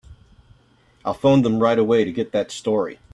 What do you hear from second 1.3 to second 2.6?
them right away to get that